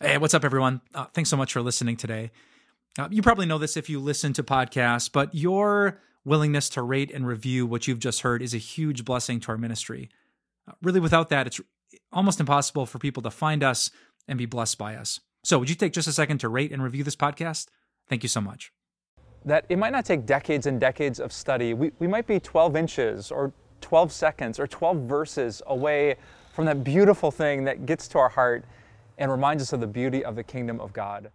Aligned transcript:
Hey, 0.00 0.16
what's 0.16 0.32
up, 0.32 0.44
everyone? 0.44 0.80
Uh, 0.94 1.06
thanks 1.06 1.28
so 1.28 1.36
much 1.36 1.52
for 1.52 1.60
listening 1.60 1.96
today. 1.96 2.30
Uh, 2.96 3.08
you 3.10 3.20
probably 3.20 3.46
know 3.46 3.58
this 3.58 3.76
if 3.76 3.90
you 3.90 3.98
listen 3.98 4.32
to 4.34 4.44
podcasts, 4.44 5.10
but 5.10 5.34
your 5.34 6.00
willingness 6.24 6.68
to 6.68 6.82
rate 6.82 7.10
and 7.10 7.26
review 7.26 7.66
what 7.66 7.88
you've 7.88 7.98
just 7.98 8.20
heard 8.20 8.40
is 8.40 8.54
a 8.54 8.58
huge 8.58 9.04
blessing 9.04 9.40
to 9.40 9.48
our 9.48 9.58
ministry. 9.58 10.08
Uh, 10.68 10.74
really, 10.84 11.00
without 11.00 11.30
that, 11.30 11.48
it's 11.48 11.60
almost 12.12 12.38
impossible 12.38 12.86
for 12.86 13.00
people 13.00 13.24
to 13.24 13.30
find 13.30 13.64
us 13.64 13.90
and 14.28 14.38
be 14.38 14.46
blessed 14.46 14.78
by 14.78 14.94
us. 14.94 15.18
So, 15.42 15.58
would 15.58 15.68
you 15.68 15.74
take 15.74 15.94
just 15.94 16.06
a 16.06 16.12
second 16.12 16.38
to 16.38 16.48
rate 16.48 16.70
and 16.70 16.80
review 16.80 17.02
this 17.02 17.16
podcast? 17.16 17.66
Thank 18.08 18.22
you 18.22 18.28
so 18.28 18.40
much. 18.40 18.70
That 19.46 19.64
it 19.68 19.78
might 19.78 19.90
not 19.90 20.04
take 20.04 20.26
decades 20.26 20.66
and 20.66 20.78
decades 20.78 21.18
of 21.18 21.32
study. 21.32 21.74
We, 21.74 21.90
we 21.98 22.06
might 22.06 22.28
be 22.28 22.38
12 22.38 22.76
inches 22.76 23.32
or 23.32 23.52
12 23.80 24.12
seconds 24.12 24.60
or 24.60 24.68
12 24.68 24.98
verses 24.98 25.60
away 25.66 26.14
from 26.54 26.66
that 26.66 26.84
beautiful 26.84 27.32
thing 27.32 27.64
that 27.64 27.84
gets 27.84 28.06
to 28.08 28.18
our 28.18 28.28
heart 28.28 28.64
and 29.18 29.30
reminds 29.30 29.62
us 29.62 29.72
of 29.72 29.80
the 29.80 29.86
beauty 29.86 30.24
of 30.24 30.36
the 30.36 30.42
kingdom 30.42 30.80
of 30.80 30.92
God. 30.92 31.30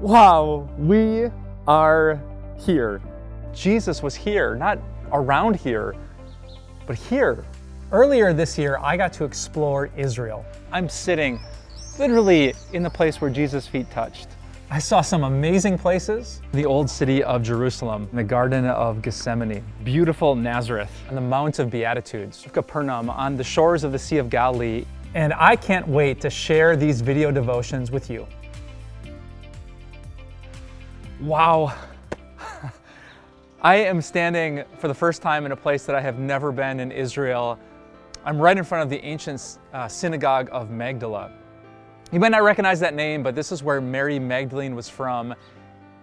Wow, 0.00 0.68
we 0.78 1.30
are 1.66 2.20
here. 2.58 3.00
Jesus 3.52 4.02
was 4.02 4.14
here, 4.14 4.54
not 4.56 4.78
around 5.12 5.56
here, 5.56 5.94
but 6.86 6.96
here. 6.96 7.44
Earlier 7.92 8.32
this 8.32 8.58
year, 8.58 8.78
I 8.82 8.96
got 8.96 9.12
to 9.14 9.24
explore 9.24 9.90
Israel. 9.96 10.44
I'm 10.72 10.88
sitting 10.88 11.40
literally 11.98 12.54
in 12.72 12.82
the 12.82 12.90
place 12.90 13.20
where 13.20 13.30
Jesus' 13.30 13.66
feet 13.66 13.90
touched. 13.90 14.28
I 14.70 14.78
saw 14.78 15.02
some 15.02 15.22
amazing 15.22 15.78
places. 15.78 16.40
The 16.52 16.64
old 16.64 16.90
city 16.90 17.22
of 17.22 17.42
Jerusalem, 17.42 18.08
the 18.12 18.24
Garden 18.24 18.64
of 18.66 19.02
Gethsemane, 19.02 19.62
beautiful 19.84 20.34
Nazareth, 20.34 20.90
and 21.08 21.16
the 21.16 21.20
Mount 21.20 21.60
of 21.60 21.70
Beatitudes, 21.70 22.44
Capernaum, 22.52 23.10
on 23.10 23.36
the 23.36 23.44
shores 23.44 23.84
of 23.84 23.92
the 23.92 23.98
Sea 23.98 24.16
of 24.18 24.30
Galilee, 24.30 24.84
and 25.14 25.32
I 25.34 25.54
can't 25.54 25.86
wait 25.86 26.20
to 26.22 26.30
share 26.30 26.76
these 26.76 27.00
video 27.00 27.30
devotions 27.30 27.90
with 27.90 28.10
you. 28.10 28.26
Wow. 31.20 31.72
I 33.62 33.76
am 33.76 34.02
standing 34.02 34.64
for 34.78 34.88
the 34.88 34.94
first 34.94 35.22
time 35.22 35.46
in 35.46 35.52
a 35.52 35.56
place 35.56 35.86
that 35.86 35.94
I 35.94 36.00
have 36.00 36.18
never 36.18 36.50
been 36.50 36.80
in 36.80 36.90
Israel. 36.90 37.58
I'm 38.24 38.38
right 38.38 38.58
in 38.58 38.64
front 38.64 38.82
of 38.82 38.90
the 38.90 39.02
ancient 39.04 39.58
uh, 39.72 39.86
synagogue 39.86 40.48
of 40.50 40.70
Magdala. 40.70 41.30
You 42.10 42.18
might 42.18 42.32
not 42.32 42.42
recognize 42.42 42.80
that 42.80 42.94
name, 42.94 43.22
but 43.22 43.34
this 43.34 43.52
is 43.52 43.62
where 43.62 43.80
Mary 43.80 44.18
Magdalene 44.18 44.74
was 44.74 44.88
from. 44.88 45.34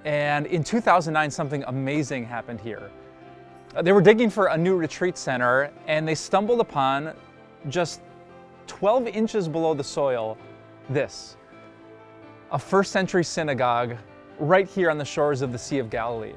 And 0.06 0.48
in 0.48 0.64
2009, 0.64 1.30
something 1.30 1.64
amazing 1.68 2.26
happened 2.26 2.62
here. 2.62 2.90
They 3.82 3.92
were 3.92 4.02
digging 4.02 4.30
for 4.30 4.48
a 4.48 4.58
new 4.58 4.76
retreat 4.76 5.18
center 5.18 5.72
and 5.88 6.08
they 6.08 6.16
stumbled 6.16 6.60
upon 6.60 7.14
just 7.70 8.02
12 8.72 9.08
inches 9.08 9.50
below 9.50 9.74
the 9.74 9.84
soil, 9.84 10.38
this 10.90 11.36
a 12.52 12.58
first 12.58 12.94
century 12.94 13.24
synagogue 13.24 13.98
right 14.40 14.66
here 14.66 14.90
on 14.90 14.98
the 14.98 15.04
shores 15.04 15.42
of 15.42 15.52
the 15.52 15.58
Sea 15.58 15.80
of 15.80 15.90
Galilee. 15.90 16.34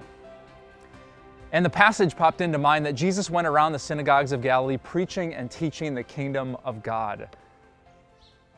And 1.52 1.64
the 1.64 1.70
passage 1.70 2.16
popped 2.16 2.40
into 2.40 2.58
mind 2.58 2.84
that 2.86 2.94
Jesus 2.94 3.30
went 3.30 3.46
around 3.46 3.70
the 3.70 3.78
synagogues 3.78 4.32
of 4.32 4.42
Galilee 4.42 4.78
preaching 4.78 5.32
and 5.32 5.48
teaching 5.48 5.94
the 5.94 6.02
kingdom 6.02 6.56
of 6.64 6.82
God. 6.82 7.28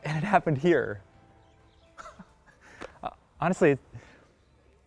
And 0.03 0.17
it 0.17 0.25
happened 0.25 0.57
here. 0.57 1.01
Uh, 3.03 3.09
honestly, 3.39 3.77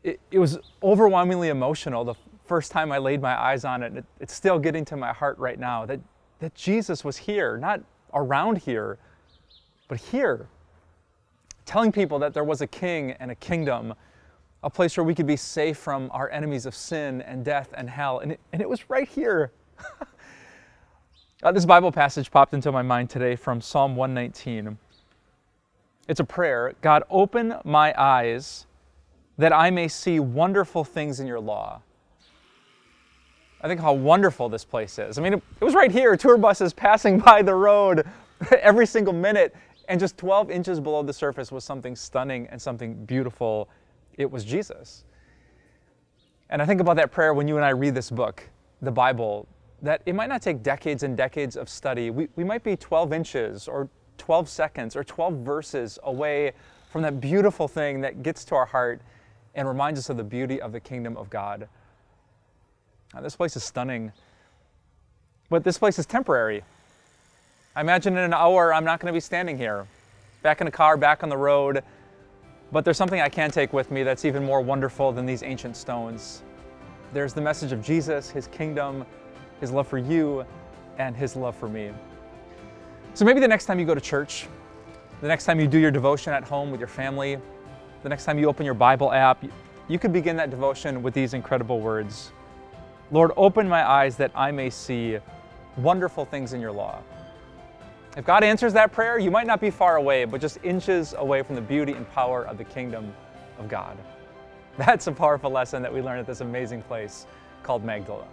it, 0.03 0.19
it, 0.33 0.39
was 0.41 0.59
overwhelmingly 0.83 1.49
emotional 1.49 2.05
the 2.05 2.15
first 2.45 2.73
time 2.73 2.91
I 2.91 2.99
laid 2.99 3.23
my 3.23 3.41
eyes 3.41 3.65
on 3.65 3.85
it. 3.85 3.97
it. 3.97 4.05
It's 4.19 4.35
still 4.35 4.59
getting 4.59 4.85
to 4.87 4.97
my 4.97 5.13
heart 5.13 5.39
right 5.39 5.61
now 5.61 5.87
that, 5.87 6.01
that 6.41 6.57
Jesus 6.57 7.05
was 7.05 7.17
here, 7.17 7.57
not 7.57 7.83
around 8.15 8.59
here, 8.59 8.99
but 9.89 9.99
here, 9.99 10.49
telling 11.67 11.93
people 11.93 12.19
that 12.19 12.35
there 12.35 12.45
was 12.45 12.61
a 12.61 12.67
king 12.67 13.13
and 13.13 13.31
a 13.31 13.35
kingdom, 13.35 13.95
a 14.63 14.71
place 14.71 14.97
where 14.97 15.05
we 15.05 15.15
could 15.15 15.27
be 15.27 15.37
safe 15.37 15.79
from 15.79 16.11
our 16.13 16.31
enemies 16.31 16.67
of 16.67 16.75
sin 16.75 17.23
and 17.23 17.45
death 17.45 17.73
and 17.77 17.89
hell. 17.89 18.19
And 18.19 18.33
it, 18.33 18.41
and 18.53 18.61
it 18.61 18.69
was 18.69 18.91
right 18.91 19.09
here. 19.09 19.53
uh, 21.43 21.53
this 21.53 21.65
Bible 21.65 21.93
passage 21.93 22.31
popped 22.31 22.55
into 22.55 22.73
my 22.73 22.83
mind 22.83 23.11
today 23.11 23.37
from 23.37 23.61
Psalm 23.61 23.97
119. 23.97 24.77
It's 26.09 26.21
a 26.21 26.25
prayer 26.25 26.75
God, 26.81 27.05
open 27.09 27.55
my 27.65 27.95
eyes 27.97 28.67
that 29.39 29.53
I 29.53 29.71
may 29.71 29.89
see 29.89 30.21
wonderful 30.21 30.85
things 30.85 31.21
in 31.21 31.27
your 31.27 31.41
law. 31.41 31.83
I 33.63 33.69
think 33.69 33.81
how 33.81 33.93
wonderful 33.93 34.49
this 34.49 34.65
place 34.65 34.99
is. 34.99 35.19
I 35.19 35.23
mean, 35.23 35.35
it, 35.35 35.43
it 35.61 35.65
was 35.65 35.75
right 35.75 35.91
here, 35.91 36.17
tour 36.17 36.39
buses 36.39 36.73
passing 36.73 37.19
by 37.31 37.43
the 37.43 37.55
road 37.55 38.07
every 38.61 38.87
single 38.87 39.13
minute, 39.13 39.55
and 39.89 39.99
just 40.01 40.17
12 40.17 40.51
inches 40.51 40.81
below 40.81 41.03
the 41.03 41.13
surface 41.13 41.51
was 41.53 41.65
something 41.65 41.97
stunning 41.97 42.47
and 42.51 42.61
something 42.61 43.05
beautiful. 43.05 43.69
It 44.17 44.31
was 44.31 44.45
Jesus. 44.45 45.05
And 46.49 46.63
I 46.63 46.67
think 46.67 46.81
about 46.81 46.97
that 46.97 47.13
prayer 47.13 47.35
when 47.35 47.49
you 47.49 47.57
and 47.57 47.65
I 47.65 47.71
read 47.71 47.95
this 47.95 48.11
book, 48.11 48.49
the 48.83 48.91
Bible, 48.91 49.47
that 49.83 50.03
it 50.07 50.15
might 50.15 50.29
not 50.29 50.43
take 50.43 50.63
decades 50.63 51.03
and 51.03 51.17
decades 51.17 51.57
of 51.57 51.69
study. 51.69 52.11
We, 52.11 52.29
we 52.37 52.45
might 52.45 52.63
be 52.63 52.77
12 52.77 53.13
inches 53.13 53.69
or 53.69 53.89
12 54.19 54.49
seconds 54.49 54.97
or 54.97 55.05
12 55.05 55.39
verses 55.39 55.99
away 56.03 56.53
from 56.91 57.03
that 57.03 57.21
beautiful 57.21 57.69
thing 57.69 58.01
that 58.01 58.23
gets 58.23 58.45
to 58.47 58.55
our 58.55 58.67
heart 58.67 59.01
and 59.55 59.67
reminds 59.67 59.99
us 59.99 60.11
of 60.11 60.17
the 60.17 60.25
beauty 60.25 60.61
of 60.61 60.73
the 60.73 60.81
kingdom 60.81 61.17
of 61.17 61.31
God. 61.31 61.69
Now, 63.15 63.21
this 63.21 63.35
place 63.35 63.57
is 63.57 63.65
stunning, 63.65 64.13
but 65.49 65.65
this 65.65 65.79
place 65.79 65.99
is 65.99 66.07
temporary. 66.07 66.63
I 67.75 67.81
imagine 67.81 68.17
in 68.17 68.23
an 68.23 68.35
hour 68.35 68.73
I'm 68.73 68.85
not 68.85 69.01
going 69.01 69.13
to 69.13 69.17
be 69.17 69.21
standing 69.21 69.59
here, 69.59 69.87
back 70.43 70.61
in 70.61 70.69
a 70.69 70.71
car, 70.71 70.97
back 70.97 71.25
on 71.25 71.29
the 71.29 71.37
road, 71.37 71.83
but 72.71 72.85
there's 72.85 72.97
something 72.97 73.21
I 73.21 73.29
can 73.29 73.51
take 73.51 73.73
with 73.73 73.91
me 73.91 74.05
that's 74.05 74.25
even 74.25 74.45
more 74.45 74.61
wonderful 74.61 75.11
than 75.11 75.27
these 75.27 75.43
ancient 75.43 75.77
stones. 75.77 76.43
There's 77.13 77.35
the 77.35 77.41
message 77.41 77.73
of 77.73 77.83
Jesus, 77.83 78.31
His 78.31 78.47
kingdom, 78.47 79.05
His 79.61 79.73
love 79.73 79.89
for 79.89 79.99
you, 79.99 80.45
and 80.99 81.17
His 81.17 81.35
love 81.35 81.57
for 81.57 81.69
me. 81.69 81.91
So 83.15 83.25
maybe 83.25 83.41
the 83.41 83.49
next 83.49 83.67
time 83.67 83.81
you 83.81 83.87
go 83.87 83.95
to 83.95 84.01
church, 84.01 84.47
the 85.21 85.27
next 85.27 85.47
time 85.47 85.59
you 85.59 85.67
do 85.67 85.79
your 85.79 85.91
devotion 85.91 86.33
at 86.33 86.45
home 86.45 86.71
with 86.71 86.79
your 86.79 86.89
family, 86.89 87.39
the 88.05 88.09
next 88.09 88.25
time 88.25 88.39
you 88.39 88.47
open 88.47 88.65
your 88.65 88.75
Bible 88.75 89.13
app, 89.13 89.45
you 89.89 89.99
could 89.99 90.13
begin 90.13 90.37
that 90.37 90.51
devotion 90.51 91.03
with 91.03 91.13
these 91.13 91.35
incredible 91.35 91.81
words 91.81 92.31
Lord, 93.11 93.33
open 93.37 93.69
my 93.69 93.89
eyes 93.89 94.17
that 94.17 94.31
I 94.35 94.51
may 94.53 94.71
see 94.71 95.19
wonderful 95.77 96.25
things 96.25 96.53
in 96.53 96.61
your 96.61 96.73
law. 96.73 97.03
If 98.17 98.25
God 98.25 98.43
answers 98.43 98.73
that 98.73 98.93
prayer, 98.93 99.19
you 99.19 99.31
might 99.31 99.47
not 99.47 99.61
be 99.61 99.71
far 99.71 99.97
away, 99.97 100.25
but 100.25 100.41
just 100.41 100.59
inches 100.65 101.15
away 101.17 101.43
from 101.43 101.55
the 101.55 101.61
beauty 101.61 101.93
and 101.93 102.11
power 102.13 102.45
of 102.45 102.59
the 102.59 102.65
kingdom 102.65 103.13
of 103.59 103.69
God. 103.69 103.97
That's 104.79 105.07
a 105.07 105.13
powerful 105.13 105.51
lesson 105.51 105.83
that 105.83 105.93
we 105.93 106.01
learn 106.01 106.19
at 106.19 106.27
this 106.27 106.41
amazing 106.41 106.83
place 106.83 107.27
called 107.63 107.85
Magdala. 107.85 108.27